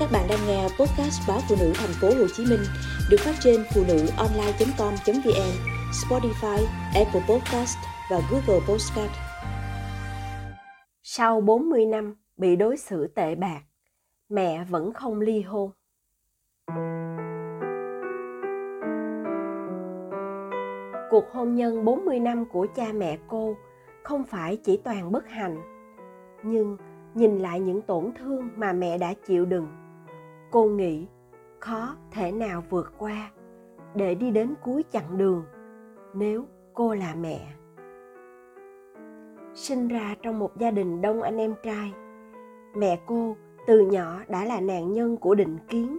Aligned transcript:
Các 0.00 0.08
bạn 0.12 0.26
đang 0.28 0.38
nghe 0.46 0.62
podcast 0.62 1.28
báo 1.28 1.38
phụ 1.48 1.56
nữ 1.60 1.72
thành 1.74 1.90
phố 2.00 2.08
Hồ 2.08 2.26
Chí 2.36 2.44
Minh 2.50 2.60
được 3.10 3.16
phát 3.20 3.34
trên 3.40 3.64
phụ 3.74 3.82
nữ 3.88 4.06
online.com.vn, 4.16 5.52
Spotify, 5.92 6.64
Apple 6.94 7.20
Podcast 7.28 7.76
và 8.10 8.20
Google 8.30 8.60
Podcast. 8.68 9.10
Sau 11.02 11.40
40 11.40 11.86
năm 11.86 12.14
bị 12.36 12.56
đối 12.56 12.76
xử 12.76 13.06
tệ 13.06 13.34
bạc, 13.34 13.60
mẹ 14.28 14.64
vẫn 14.64 14.92
không 14.92 15.20
ly 15.20 15.42
hôn. 15.42 15.70
Cuộc 21.10 21.24
hôn 21.32 21.54
nhân 21.54 21.84
40 21.84 22.20
năm 22.20 22.44
của 22.52 22.66
cha 22.76 22.92
mẹ 22.94 23.18
cô 23.28 23.56
không 24.04 24.24
phải 24.24 24.56
chỉ 24.56 24.76
toàn 24.76 25.12
bất 25.12 25.28
hạnh, 25.28 25.56
nhưng 26.42 26.76
nhìn 27.14 27.38
lại 27.38 27.60
những 27.60 27.82
tổn 27.82 28.12
thương 28.18 28.48
mà 28.56 28.72
mẹ 28.72 28.98
đã 28.98 29.14
chịu 29.26 29.44
đựng 29.44 29.85
cô 30.56 30.64
nghĩ 30.64 31.06
khó 31.60 31.96
thể 32.10 32.32
nào 32.32 32.62
vượt 32.70 32.92
qua 32.98 33.30
để 33.94 34.14
đi 34.14 34.30
đến 34.30 34.54
cuối 34.62 34.84
chặng 34.90 35.18
đường 35.18 35.44
nếu 36.14 36.44
cô 36.74 36.94
là 36.94 37.14
mẹ. 37.14 37.52
Sinh 39.54 39.88
ra 39.88 40.14
trong 40.22 40.38
một 40.38 40.56
gia 40.56 40.70
đình 40.70 41.02
đông 41.02 41.22
anh 41.22 41.36
em 41.36 41.54
trai, 41.62 41.92
mẹ 42.76 43.00
cô 43.06 43.36
từ 43.66 43.80
nhỏ 43.80 44.20
đã 44.28 44.44
là 44.44 44.60
nạn 44.60 44.92
nhân 44.92 45.16
của 45.16 45.34
định 45.34 45.58
kiến, 45.68 45.98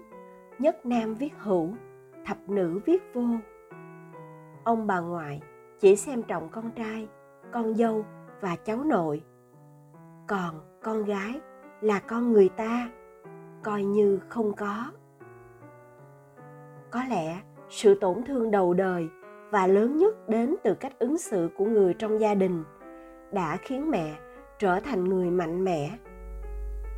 nhất 0.59 0.85
nam 0.85 1.15
viết 1.15 1.33
hữu, 1.37 1.69
thập 2.25 2.49
nữ 2.49 2.79
viết 2.85 3.03
vô. 3.13 3.27
Ông 4.63 4.87
bà 4.87 4.99
ngoại 4.99 5.41
chỉ 5.79 5.95
xem 5.95 6.23
trọng 6.23 6.49
con 6.49 6.71
trai, 6.71 7.07
con 7.51 7.73
dâu 7.75 8.05
và 8.41 8.55
cháu 8.55 8.83
nội. 8.83 9.23
Còn 10.27 10.79
con 10.83 11.03
gái 11.03 11.41
là 11.81 11.99
con 11.99 12.33
người 12.33 12.49
ta 12.49 12.89
coi 13.63 13.83
như 13.83 14.19
không 14.29 14.53
có. 14.53 14.91
Có 16.91 17.03
lẽ 17.09 17.41
sự 17.69 17.95
tổn 17.95 18.23
thương 18.23 18.51
đầu 18.51 18.73
đời 18.73 19.07
và 19.51 19.67
lớn 19.67 19.97
nhất 19.97 20.29
đến 20.29 20.55
từ 20.63 20.73
cách 20.73 20.99
ứng 20.99 21.17
xử 21.17 21.49
của 21.57 21.65
người 21.65 21.93
trong 21.93 22.19
gia 22.19 22.33
đình 22.35 22.63
đã 23.31 23.57
khiến 23.61 23.91
mẹ 23.91 24.15
trở 24.59 24.79
thành 24.79 25.03
người 25.03 25.31
mạnh 25.31 25.63
mẽ. 25.63 25.89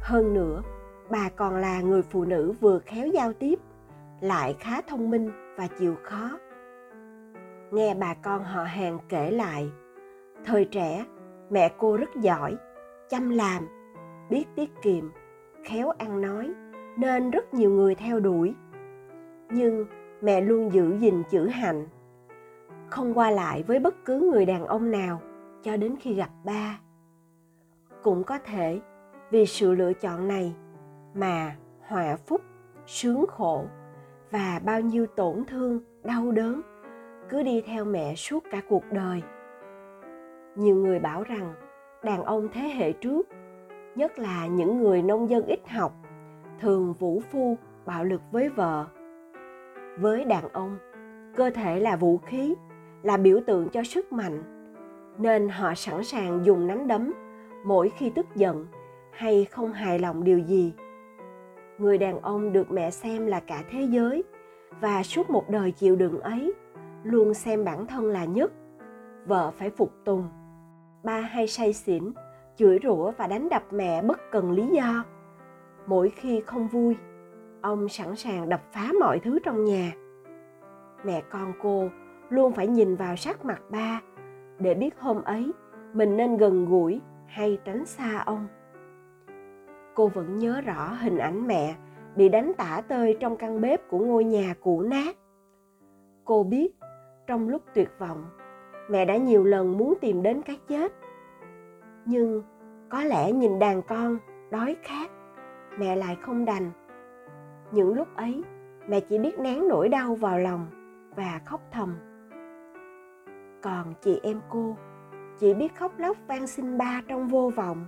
Hơn 0.02 0.34
nữa, 0.34 0.62
bà 1.10 1.30
còn 1.36 1.56
là 1.56 1.82
người 1.82 2.02
phụ 2.02 2.26
nữ 2.26 2.54
vừa 2.60 2.80
khéo 2.80 3.08
giao 3.08 3.34
tiếp, 3.34 3.60
lại 4.22 4.56
khá 4.60 4.82
thông 4.82 5.10
minh 5.10 5.32
và 5.58 5.68
chịu 5.80 5.96
khó. 6.04 6.40
Nghe 7.72 7.96
bà 7.96 8.14
con 8.14 8.44
họ 8.44 8.64
hàng 8.64 9.00
kể 9.10 9.32
lại, 9.32 9.70
thời 10.46 10.66
trẻ 10.66 11.06
mẹ 11.50 11.72
cô 11.78 11.98
rất 11.98 12.10
giỏi, 12.16 12.56
chăm 13.10 13.30
làm, 13.30 13.68
biết 14.30 14.46
tiết 14.56 14.70
kiệm 14.82 15.10
khéo 15.64 15.90
ăn 15.90 16.22
nói, 16.22 16.54
nên 16.98 17.32
rất 17.32 17.54
nhiều 17.54 17.72
người 17.72 17.96
theo 17.96 18.20
đuổi. 18.20 18.56
Nhưng 19.50 19.86
mẹ 20.22 20.42
luôn 20.42 20.74
giữ 20.74 20.98
gìn 20.98 21.24
chữ 21.30 21.48
hạnh, 21.48 21.88
không 22.90 23.14
qua 23.14 23.32
lại 23.32 23.64
với 23.64 23.80
bất 23.80 24.06
cứ 24.06 24.30
người 24.32 24.46
đàn 24.46 24.66
ông 24.66 24.92
nào 24.92 25.22
cho 25.64 25.78
đến 25.78 25.96
khi 26.00 26.14
gặp 26.14 26.30
ba. 26.46 26.80
Cũng 28.04 28.24
có 28.24 28.40
thể 28.40 28.80
vì 29.32 29.46
sự 29.46 29.76
lựa 29.76 29.94
chọn 29.94 30.28
này 30.28 30.56
mà 31.14 31.56
họa 31.88 32.16
phúc, 32.16 32.42
sướng 32.86 33.26
khổ 33.28 33.66
và 34.32 34.62
bao 34.66 34.82
nhiêu 34.82 35.06
tổn 35.06 35.44
thương, 35.48 35.80
đau 36.04 36.32
đớn 36.32 36.62
cứ 37.30 37.44
đi 37.44 37.62
theo 37.62 37.86
mẹ 37.86 38.16
suốt 38.16 38.44
cả 38.52 38.62
cuộc 38.70 38.84
đời. 38.92 39.22
Nhiều 40.56 40.76
người 40.76 41.00
bảo 41.00 41.24
rằng 41.24 41.54
đàn 42.04 42.24
ông 42.24 42.48
thế 42.54 42.62
hệ 42.62 42.92
trước 42.92 43.28
nhất 44.00 44.20
là 44.20 44.48
những 44.48 44.78
người 44.78 45.02
nông 45.02 45.30
dân 45.30 45.46
ít 45.46 45.70
học, 45.70 45.94
thường 46.60 46.94
vũ 46.94 47.22
phu, 47.32 47.58
bạo 47.86 48.04
lực 48.04 48.22
với 48.32 48.50
vợ. 48.50 48.86
Với 50.00 50.26
đàn 50.26 50.50
ông, 50.50 50.78
cơ 51.36 51.50
thể 51.50 51.80
là 51.80 51.96
vũ 51.96 52.18
khí, 52.18 52.56
là 53.04 53.18
biểu 53.18 53.40
tượng 53.48 53.70
cho 53.70 53.84
sức 53.84 54.14
mạnh, 54.14 54.44
nên 55.18 55.50
họ 55.50 55.74
sẵn 55.76 56.04
sàng 56.04 56.46
dùng 56.46 56.68
nắm 56.68 56.88
đấm 56.88 57.14
mỗi 57.66 57.90
khi 57.90 58.12
tức 58.16 58.26
giận 58.36 58.66
hay 59.12 59.46
không 59.46 59.74
hài 59.74 60.00
lòng 60.00 60.24
điều 60.24 60.40
gì. 60.40 60.74
Người 61.78 61.98
đàn 61.98 62.22
ông 62.22 62.54
được 62.54 62.72
mẹ 62.72 62.92
xem 62.92 63.26
là 63.26 63.40
cả 63.40 63.64
thế 63.72 63.82
giới 63.82 64.24
và 64.82 65.04
suốt 65.04 65.30
một 65.30 65.50
đời 65.50 65.72
chịu 65.72 65.96
đựng 65.96 66.20
ấy, 66.20 66.54
luôn 67.04 67.34
xem 67.34 67.66
bản 67.66 67.88
thân 67.88 68.06
là 68.06 68.26
nhất, 68.26 68.52
vợ 69.26 69.52
phải 69.58 69.70
phục 69.70 69.92
tùng. 70.06 70.30
Ba 71.04 71.20
hay 71.20 71.48
say 71.48 71.74
xỉn 71.74 72.04
chửi 72.60 72.80
rủa 72.84 73.12
và 73.12 73.28
đánh 73.28 73.50
đập 73.50 73.64
mẹ 73.72 74.02
bất 74.02 74.20
cần 74.32 74.52
lý 74.52 74.68
do. 74.68 75.04
Mỗi 75.86 76.10
khi 76.10 76.42
không 76.46 76.68
vui, 76.68 76.98
ông 77.62 77.90
sẵn 77.90 78.16
sàng 78.16 78.50
đập 78.50 78.62
phá 78.72 78.92
mọi 79.00 79.20
thứ 79.20 79.40
trong 79.44 79.64
nhà. 79.64 79.92
Mẹ 81.04 81.22
con 81.30 81.54
cô 81.62 81.90
luôn 82.30 82.54
phải 82.54 82.68
nhìn 82.68 82.96
vào 82.96 83.16
sắc 83.16 83.46
mặt 83.46 83.62
ba 83.70 84.02
để 84.60 84.74
biết 84.74 85.00
hôm 85.00 85.22
ấy 85.24 85.52
mình 85.94 86.18
nên 86.18 86.38
gần 86.38 86.66
gũi 86.66 87.02
hay 87.28 87.60
tránh 87.66 87.86
xa 87.86 88.24
ông. 88.26 88.48
Cô 89.96 90.08
vẫn 90.08 90.38
nhớ 90.38 90.62
rõ 90.62 90.94
hình 91.02 91.18
ảnh 91.18 91.48
mẹ 91.48 91.76
bị 92.16 92.30
đánh 92.30 92.52
tả 92.58 92.82
tơi 92.88 93.18
trong 93.20 93.38
căn 93.38 93.62
bếp 93.62 93.90
của 93.90 94.00
ngôi 94.00 94.24
nhà 94.24 94.54
cũ 94.62 94.82
nát. 94.82 95.16
Cô 96.26 96.44
biết 96.44 96.72
trong 97.28 97.50
lúc 97.50 97.62
tuyệt 97.74 97.90
vọng, 98.00 98.26
mẹ 98.90 99.06
đã 99.06 99.18
nhiều 99.18 99.44
lần 99.44 99.78
muốn 99.78 99.94
tìm 100.02 100.24
đến 100.24 100.42
cái 100.42 100.58
chết 100.68 100.94
nhưng 102.10 102.44
có 102.90 103.04
lẽ 103.04 103.32
nhìn 103.32 103.60
đàn 103.60 103.82
con 103.82 104.18
đói 104.52 104.76
khát, 104.84 105.12
mẹ 105.78 105.96
lại 105.96 106.18
không 106.22 106.46
đành. 106.46 106.72
Những 107.72 107.94
lúc 107.94 108.08
ấy, 108.16 108.44
mẹ 108.88 109.00
chỉ 109.00 109.20
biết 109.20 109.40
nén 109.40 109.68
nỗi 109.68 109.90
đau 109.90 110.16
vào 110.16 110.40
lòng 110.40 110.68
và 111.16 111.42
khóc 111.46 111.62
thầm. 111.72 111.96
Còn 113.62 113.94
chị 114.02 114.20
em 114.24 114.42
cô 114.50 114.78
chỉ 115.40 115.54
biết 115.54 115.76
khóc 115.76 115.92
lóc 115.98 116.18
van 116.28 116.48
xin 116.48 116.78
ba 116.78 117.02
trong 117.08 117.28
vô 117.28 117.52
vọng, 117.56 117.86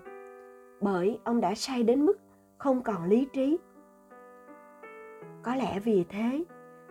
bởi 0.81 1.19
ông 1.23 1.41
đã 1.41 1.55
say 1.55 1.83
đến 1.83 2.05
mức 2.05 2.19
không 2.57 2.81
còn 2.81 3.03
lý 3.03 3.27
trí. 3.33 3.59
Có 5.43 5.55
lẽ 5.55 5.79
vì 5.79 6.05
thế 6.09 6.43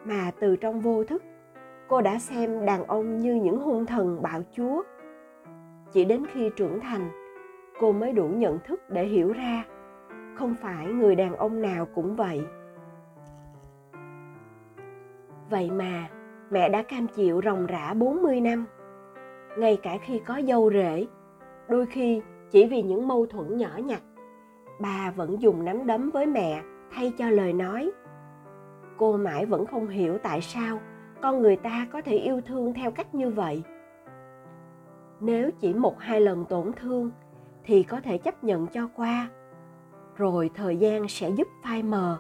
mà 0.05 0.31
từ 0.41 0.57
trong 0.57 0.81
vô 0.81 1.05
thức, 1.05 1.23
cô 1.89 2.01
đã 2.01 2.19
xem 2.19 2.67
đàn 2.67 2.85
ông 2.85 3.19
như 3.19 3.35
những 3.35 3.61
hung 3.61 3.87
thần 3.87 4.23
bạo 4.23 4.43
chúa. 4.57 4.83
Chỉ 5.93 6.05
đến 6.05 6.27
khi 6.33 6.51
trưởng 6.57 6.81
thành 6.81 7.20
cô 7.81 7.93
mới 7.93 8.13
đủ 8.13 8.29
nhận 8.29 8.59
thức 8.59 8.91
để 8.91 9.05
hiểu 9.05 9.33
ra. 9.33 9.65
Không 10.35 10.55
phải 10.55 10.87
người 10.87 11.15
đàn 11.15 11.37
ông 11.37 11.63
nào 11.63 11.87
cũng 11.95 12.17
vậy. 12.17 12.47
Vậy 15.51 15.71
mà, 15.71 16.09
mẹ 16.51 16.69
đã 16.69 16.83
cam 16.83 17.07
chịu 17.07 17.41
ròng 17.45 17.67
rã 17.67 17.95
40 17.95 18.41
năm. 18.41 18.67
Ngay 19.59 19.79
cả 19.83 19.99
khi 20.03 20.19
có 20.19 20.41
dâu 20.49 20.71
rể, 20.71 21.07
đôi 21.69 21.87
khi 21.87 22.23
chỉ 22.51 22.67
vì 22.67 22.83
những 22.83 23.09
mâu 23.09 23.27
thuẫn 23.27 23.57
nhỏ 23.57 23.71
nhặt, 23.85 24.03
bà 24.81 25.13
vẫn 25.17 25.43
dùng 25.43 25.65
nắm 25.65 25.87
đấm 25.87 26.11
với 26.11 26.27
mẹ 26.27 26.63
thay 26.91 27.13
cho 27.19 27.31
lời 27.31 27.53
nói. 27.53 27.91
Cô 28.97 29.17
mãi 29.17 29.47
vẫn 29.47 29.67
không 29.67 29.89
hiểu 29.89 30.19
tại 30.19 30.41
sao 30.41 30.79
con 31.23 31.43
người 31.43 31.57
ta 31.57 31.87
có 31.93 32.03
thể 32.03 32.17
yêu 32.17 32.41
thương 32.41 32.75
theo 32.75 32.91
cách 32.91 33.15
như 33.15 33.31
vậy. 33.31 33.63
Nếu 35.21 35.51
chỉ 35.61 35.75
một 35.75 35.99
hai 35.99 36.21
lần 36.21 36.45
tổn 36.45 36.73
thương 36.73 37.11
thì 37.65 37.83
có 37.83 38.01
thể 38.01 38.19
chấp 38.19 38.45
nhận 38.45 38.67
cho 38.67 38.89
qua. 38.97 39.29
Rồi 40.17 40.51
thời 40.55 40.77
gian 40.77 41.09
sẽ 41.09 41.31
giúp 41.31 41.49
phai 41.65 41.83
mờ, 41.83 42.19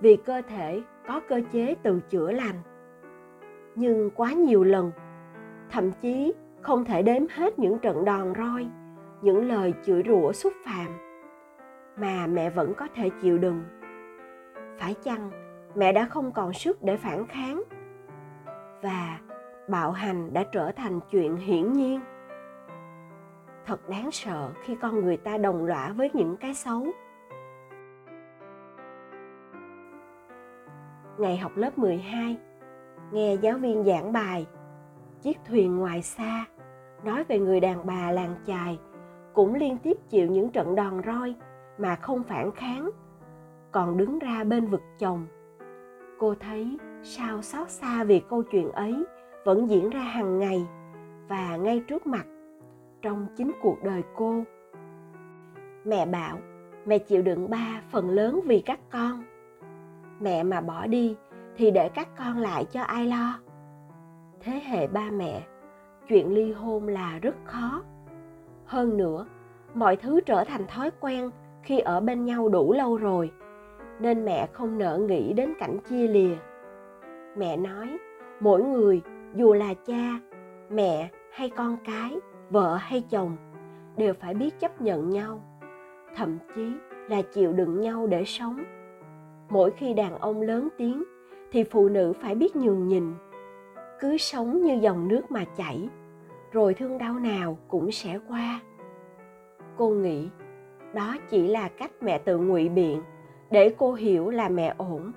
vì 0.00 0.16
cơ 0.16 0.42
thể 0.48 0.82
có 1.08 1.20
cơ 1.28 1.40
chế 1.52 1.74
tự 1.82 2.00
chữa 2.00 2.32
lành. 2.32 2.56
Nhưng 3.74 4.10
quá 4.10 4.32
nhiều 4.32 4.64
lần, 4.64 4.92
thậm 5.70 5.92
chí 5.92 6.34
không 6.60 6.84
thể 6.84 7.02
đếm 7.02 7.22
hết 7.30 7.58
những 7.58 7.78
trận 7.78 8.04
đòn 8.04 8.32
roi, 8.36 8.66
những 9.22 9.48
lời 9.48 9.74
chửi 9.86 10.02
rủa 10.06 10.32
xúc 10.32 10.52
phạm 10.64 10.86
mà 11.96 12.26
mẹ 12.26 12.50
vẫn 12.50 12.74
có 12.74 12.88
thể 12.94 13.10
chịu 13.22 13.38
đựng. 13.38 13.64
Phải 14.78 14.94
chăng 15.04 15.30
mẹ 15.74 15.92
đã 15.92 16.04
không 16.04 16.32
còn 16.32 16.52
sức 16.52 16.82
để 16.82 16.96
phản 16.96 17.26
kháng? 17.26 17.62
Và 18.82 19.18
bạo 19.68 19.92
hành 19.92 20.32
đã 20.32 20.44
trở 20.52 20.72
thành 20.72 21.00
chuyện 21.10 21.36
hiển 21.36 21.72
nhiên 21.72 22.00
thật 23.66 23.88
đáng 23.88 24.10
sợ 24.10 24.50
khi 24.62 24.74
con 24.74 25.04
người 25.04 25.16
ta 25.16 25.38
đồng 25.38 25.64
lõa 25.64 25.92
với 25.92 26.10
những 26.14 26.36
cái 26.36 26.54
xấu. 26.54 26.86
Ngày 31.18 31.36
học 31.36 31.52
lớp 31.56 31.78
12, 31.78 32.36
nghe 33.12 33.34
giáo 33.34 33.58
viên 33.58 33.84
giảng 33.84 34.12
bài 34.12 34.46
Chiếc 35.22 35.38
thuyền 35.48 35.76
ngoài 35.76 36.02
xa 36.02 36.46
nói 37.04 37.24
về 37.24 37.38
người 37.38 37.60
đàn 37.60 37.86
bà 37.86 38.10
làng 38.10 38.34
chài 38.46 38.78
cũng 39.34 39.54
liên 39.54 39.78
tiếp 39.78 39.96
chịu 40.08 40.26
những 40.26 40.50
trận 40.50 40.74
đòn 40.74 41.02
roi 41.06 41.34
mà 41.78 41.96
không 41.96 42.22
phản 42.22 42.52
kháng, 42.52 42.90
còn 43.72 43.96
đứng 43.96 44.18
ra 44.18 44.44
bên 44.44 44.66
vực 44.66 44.82
chồng. 44.98 45.26
Cô 46.18 46.34
thấy 46.40 46.78
sao 47.02 47.42
xót 47.42 47.70
xa 47.70 48.04
vì 48.04 48.20
câu 48.30 48.42
chuyện 48.42 48.72
ấy 48.72 49.04
vẫn 49.44 49.70
diễn 49.70 49.90
ra 49.90 50.00
hàng 50.00 50.38
ngày 50.38 50.66
và 51.28 51.56
ngay 51.56 51.80
trước 51.88 52.06
mặt 52.06 52.26
trong 53.06 53.26
chính 53.36 53.52
cuộc 53.62 53.82
đời 53.82 54.02
cô. 54.16 54.44
Mẹ 55.84 56.06
bảo, 56.06 56.38
mẹ 56.86 56.98
chịu 56.98 57.22
đựng 57.22 57.50
ba 57.50 57.82
phần 57.90 58.10
lớn 58.10 58.40
vì 58.44 58.60
các 58.60 58.80
con. 58.90 59.22
Mẹ 60.20 60.42
mà 60.42 60.60
bỏ 60.60 60.86
đi 60.86 61.16
thì 61.56 61.70
để 61.70 61.88
các 61.88 62.08
con 62.18 62.38
lại 62.38 62.64
cho 62.64 62.82
ai 62.82 63.06
lo. 63.06 63.38
Thế 64.40 64.60
hệ 64.66 64.86
ba 64.86 65.10
mẹ, 65.10 65.42
chuyện 66.08 66.34
ly 66.34 66.52
hôn 66.52 66.88
là 66.88 67.18
rất 67.22 67.34
khó. 67.44 67.82
Hơn 68.64 68.96
nữa, 68.96 69.26
mọi 69.74 69.96
thứ 69.96 70.20
trở 70.20 70.44
thành 70.44 70.66
thói 70.66 70.90
quen 71.00 71.30
khi 71.62 71.78
ở 71.78 72.00
bên 72.00 72.24
nhau 72.24 72.48
đủ 72.48 72.72
lâu 72.72 72.96
rồi, 72.96 73.30
nên 74.00 74.24
mẹ 74.24 74.46
không 74.52 74.78
nỡ 74.78 74.98
nghĩ 74.98 75.32
đến 75.32 75.54
cảnh 75.58 75.78
chia 75.88 76.08
lìa. 76.08 76.36
Mẹ 77.36 77.56
nói, 77.56 77.98
mỗi 78.40 78.62
người 78.62 79.02
dù 79.34 79.52
là 79.52 79.74
cha, 79.74 80.20
mẹ 80.70 81.10
hay 81.32 81.50
con 81.50 81.76
cái 81.84 82.20
vợ 82.50 82.76
hay 82.76 83.00
chồng 83.10 83.36
đều 83.96 84.14
phải 84.14 84.34
biết 84.34 84.60
chấp 84.60 84.80
nhận 84.80 85.10
nhau, 85.10 85.42
thậm 86.16 86.38
chí 86.54 86.72
là 87.08 87.22
chịu 87.22 87.52
đựng 87.52 87.80
nhau 87.80 88.06
để 88.06 88.24
sống. 88.24 88.64
Mỗi 89.48 89.70
khi 89.70 89.94
đàn 89.94 90.18
ông 90.18 90.40
lớn 90.40 90.68
tiếng 90.78 91.04
thì 91.52 91.64
phụ 91.64 91.88
nữ 91.88 92.12
phải 92.20 92.34
biết 92.34 92.56
nhường 92.56 92.88
nhịn, 92.88 93.14
cứ 94.00 94.16
sống 94.16 94.62
như 94.62 94.78
dòng 94.80 95.08
nước 95.08 95.30
mà 95.30 95.44
chảy, 95.56 95.88
rồi 96.52 96.74
thương 96.74 96.98
đau 96.98 97.14
nào 97.14 97.58
cũng 97.68 97.92
sẽ 97.92 98.18
qua. 98.28 98.60
Cô 99.76 99.88
nghĩ 99.88 100.28
đó 100.94 101.16
chỉ 101.30 101.48
là 101.48 101.68
cách 101.68 101.90
mẹ 102.00 102.18
tự 102.18 102.38
ngụy 102.38 102.68
biện 102.68 103.02
để 103.50 103.74
cô 103.78 103.92
hiểu 103.92 104.30
là 104.30 104.48
mẹ 104.48 104.74
ổn. 104.78 105.12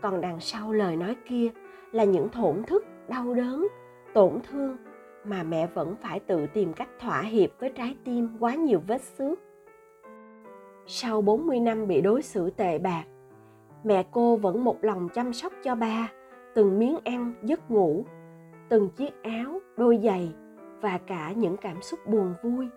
Còn 0.00 0.20
đằng 0.20 0.40
sau 0.40 0.72
lời 0.72 0.96
nói 0.96 1.16
kia 1.28 1.50
là 1.92 2.04
những 2.04 2.28
thổn 2.28 2.62
thức 2.62 2.84
đau 3.08 3.34
đớn, 3.34 3.68
tổn 4.14 4.40
thương 4.50 4.76
mà 5.24 5.42
mẹ 5.42 5.66
vẫn 5.66 5.94
phải 6.02 6.20
tự 6.20 6.46
tìm 6.46 6.72
cách 6.72 6.88
thỏa 7.00 7.20
hiệp 7.20 7.50
với 7.58 7.70
trái 7.70 7.96
tim 8.04 8.28
quá 8.40 8.54
nhiều 8.54 8.80
vết 8.86 9.00
xước. 9.00 9.38
Sau 10.86 11.22
40 11.22 11.60
năm 11.60 11.86
bị 11.86 12.00
đối 12.00 12.22
xử 12.22 12.50
tệ 12.50 12.78
bạc, 12.78 13.04
mẹ 13.84 14.04
cô 14.10 14.36
vẫn 14.36 14.64
một 14.64 14.84
lòng 14.84 15.08
chăm 15.08 15.32
sóc 15.32 15.52
cho 15.62 15.74
ba, 15.74 16.12
từng 16.54 16.78
miếng 16.78 16.98
ăn, 17.04 17.34
giấc 17.42 17.70
ngủ, 17.70 18.04
từng 18.68 18.88
chiếc 18.88 19.22
áo, 19.22 19.60
đôi 19.76 19.98
giày 20.02 20.34
và 20.80 20.98
cả 20.98 21.32
những 21.32 21.56
cảm 21.56 21.82
xúc 21.82 22.00
buồn 22.06 22.34
vui. 22.42 22.68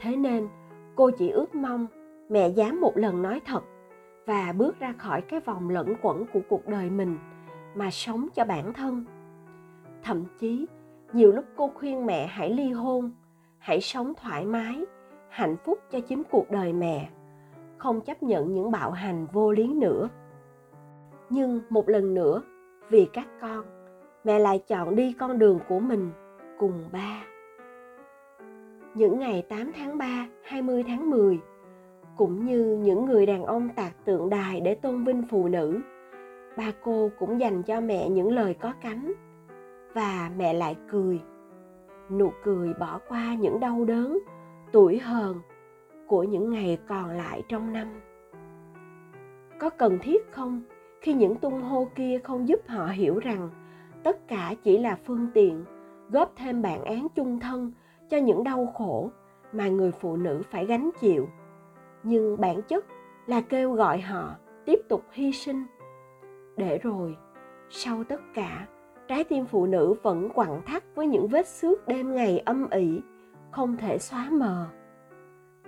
Thế 0.00 0.16
nên, 0.16 0.48
cô 0.96 1.10
chỉ 1.10 1.30
ước 1.30 1.54
mong 1.54 1.86
mẹ 2.28 2.48
dám 2.48 2.80
một 2.80 2.96
lần 2.96 3.22
nói 3.22 3.40
thật 3.46 3.62
và 4.26 4.52
bước 4.52 4.78
ra 4.80 4.92
khỏi 4.92 5.22
cái 5.22 5.40
vòng 5.40 5.70
lẫn 5.70 5.94
quẩn 6.02 6.24
của 6.32 6.40
cuộc 6.48 6.68
đời 6.68 6.90
mình 6.90 7.18
mà 7.74 7.90
sống 7.90 8.28
cho 8.34 8.44
bản 8.44 8.72
thân. 8.72 9.04
Thậm 10.02 10.24
chí, 10.38 10.66
nhiều 11.12 11.32
lúc 11.32 11.44
cô 11.56 11.70
khuyên 11.74 12.06
mẹ 12.06 12.26
hãy 12.26 12.50
ly 12.50 12.70
hôn 12.70 13.10
hãy 13.58 13.80
sống 13.80 14.12
thoải 14.16 14.44
mái 14.44 14.84
hạnh 15.28 15.56
phúc 15.64 15.78
cho 15.90 16.00
chính 16.00 16.22
cuộc 16.30 16.50
đời 16.50 16.72
mẹ 16.72 17.08
không 17.78 18.00
chấp 18.00 18.22
nhận 18.22 18.52
những 18.52 18.70
bạo 18.70 18.90
hành 18.90 19.26
vô 19.32 19.52
lý 19.52 19.74
nữa. 19.74 20.08
Nhưng 21.30 21.60
một 21.70 21.88
lần 21.88 22.14
nữa 22.14 22.42
vì 22.90 23.08
các 23.12 23.26
con 23.40 23.64
mẹ 24.24 24.38
lại 24.38 24.58
chọn 24.68 24.96
đi 24.96 25.12
con 25.18 25.38
đường 25.38 25.58
của 25.68 25.80
mình 25.80 26.10
cùng 26.58 26.84
ba. 26.92 27.24
Những 28.94 29.18
ngày 29.18 29.46
8 29.48 29.72
tháng 29.76 29.98
3, 29.98 30.28
20 30.42 30.84
tháng 30.86 31.10
10 31.10 31.38
cũng 32.16 32.46
như 32.46 32.78
những 32.82 33.04
người 33.06 33.26
đàn 33.26 33.44
ông 33.44 33.68
tạc 33.68 34.04
tượng 34.04 34.30
đài 34.30 34.60
để 34.60 34.74
tôn 34.74 35.04
vinh 35.04 35.22
phụ 35.30 35.48
nữ 35.48 35.80
ba 36.56 36.72
cô 36.82 37.10
cũng 37.18 37.40
dành 37.40 37.62
cho 37.62 37.80
mẹ 37.80 38.08
những 38.08 38.32
lời 38.32 38.54
có 38.54 38.72
cánh 38.82 39.12
và 39.94 40.30
mẹ 40.36 40.52
lại 40.52 40.76
cười. 40.90 41.20
Nụ 42.10 42.32
cười 42.44 42.74
bỏ 42.74 43.00
qua 43.08 43.34
những 43.34 43.60
đau 43.60 43.84
đớn, 43.84 44.18
tuổi 44.72 44.98
hờn 44.98 45.40
của 46.06 46.22
những 46.22 46.50
ngày 46.50 46.78
còn 46.88 47.10
lại 47.10 47.42
trong 47.48 47.72
năm. 47.72 48.00
Có 49.58 49.70
cần 49.70 49.98
thiết 50.02 50.32
không? 50.32 50.62
Khi 51.00 51.12
những 51.12 51.36
tung 51.36 51.62
hô 51.62 51.88
kia 51.94 52.18
không 52.24 52.48
giúp 52.48 52.60
họ 52.66 52.86
hiểu 52.86 53.18
rằng 53.18 53.50
tất 54.04 54.28
cả 54.28 54.54
chỉ 54.62 54.78
là 54.78 54.98
phương 55.04 55.26
tiện 55.34 55.64
góp 56.10 56.32
thêm 56.36 56.62
bản 56.62 56.84
án 56.84 57.06
chung 57.14 57.40
thân 57.40 57.72
cho 58.10 58.16
những 58.16 58.44
đau 58.44 58.66
khổ 58.66 59.10
mà 59.52 59.68
người 59.68 59.92
phụ 60.00 60.16
nữ 60.16 60.42
phải 60.50 60.66
gánh 60.66 60.90
chịu. 61.00 61.28
Nhưng 62.02 62.40
bản 62.40 62.62
chất 62.62 62.84
là 63.26 63.40
kêu 63.40 63.72
gọi 63.72 64.00
họ 64.00 64.34
tiếp 64.64 64.80
tục 64.88 65.04
hy 65.12 65.32
sinh. 65.32 65.64
Để 66.56 66.78
rồi, 66.78 67.16
sau 67.70 68.04
tất 68.04 68.20
cả 68.34 68.66
trái 69.08 69.24
tim 69.24 69.46
phụ 69.46 69.66
nữ 69.66 69.94
vẫn 70.02 70.30
quặn 70.34 70.62
thắt 70.66 70.84
với 70.94 71.06
những 71.06 71.28
vết 71.28 71.46
xước 71.46 71.88
đêm 71.88 72.14
ngày 72.14 72.38
âm 72.38 72.70
ỉ, 72.70 73.00
không 73.50 73.76
thể 73.76 73.98
xóa 73.98 74.28
mờ. 74.30 74.66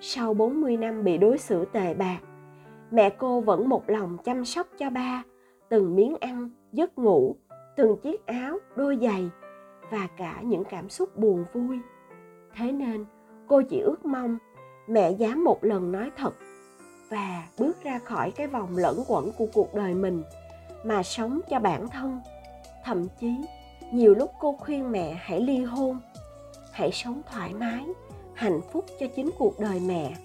Sau 0.00 0.34
40 0.34 0.76
năm 0.76 1.04
bị 1.04 1.18
đối 1.18 1.38
xử 1.38 1.64
tệ 1.64 1.94
bạc, 1.94 2.18
mẹ 2.90 3.10
cô 3.10 3.40
vẫn 3.40 3.68
một 3.68 3.90
lòng 3.90 4.18
chăm 4.24 4.44
sóc 4.44 4.66
cho 4.78 4.90
ba, 4.90 5.22
từng 5.68 5.96
miếng 5.96 6.16
ăn, 6.20 6.50
giấc 6.72 6.98
ngủ, 6.98 7.36
từng 7.76 7.96
chiếc 8.02 8.26
áo, 8.26 8.58
đôi 8.76 8.98
giày 9.02 9.30
và 9.90 10.08
cả 10.16 10.40
những 10.42 10.64
cảm 10.64 10.88
xúc 10.88 11.16
buồn 11.16 11.44
vui. 11.52 11.78
Thế 12.56 12.72
nên, 12.72 13.04
cô 13.48 13.62
chỉ 13.62 13.80
ước 13.80 14.04
mong 14.04 14.38
mẹ 14.86 15.10
dám 15.10 15.44
một 15.44 15.64
lần 15.64 15.92
nói 15.92 16.10
thật 16.16 16.34
và 17.08 17.48
bước 17.58 17.82
ra 17.82 17.98
khỏi 17.98 18.30
cái 18.30 18.46
vòng 18.46 18.76
lẫn 18.76 18.96
quẩn 19.08 19.30
của 19.38 19.46
cuộc 19.54 19.74
đời 19.74 19.94
mình 19.94 20.22
mà 20.84 21.02
sống 21.02 21.40
cho 21.50 21.58
bản 21.58 21.88
thân 21.88 22.20
thậm 22.84 23.08
chí, 23.20 23.34
nhiều 23.92 24.14
lúc 24.14 24.32
cô 24.38 24.56
khuyên 24.60 24.90
mẹ 24.90 25.14
hãy 25.20 25.40
ly 25.40 25.64
hôn, 25.64 26.00
hãy 26.72 26.90
sống 26.92 27.22
thoải 27.30 27.54
mái, 27.54 27.86
hạnh 28.34 28.60
phúc 28.72 28.84
cho 29.00 29.06
chính 29.16 29.30
cuộc 29.38 29.60
đời 29.60 29.80
mẹ, 29.80 30.16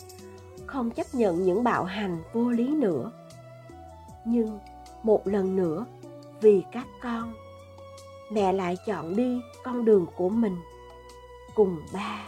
không 0.66 0.92
chấp 0.92 1.08
nhận 1.14 1.44
những 1.44 1.64
bạo 1.64 1.84
hành 1.84 2.24
vô 2.34 2.50
lý 2.50 2.68
nữa. 2.68 3.12
Nhưng 4.26 4.60
một 5.04 5.28
lần 5.28 5.56
nữa, 5.56 5.86
vì 6.42 6.64
các 6.72 6.88
con, 7.02 7.34
mẹ 8.32 8.54
lại 8.54 8.78
chọn 8.86 9.16
đi 9.16 9.42
con 9.64 9.86
đường 9.86 10.06
của 10.16 10.30
mình 10.30 10.58
cùng 11.56 11.82
ba. 11.94 12.26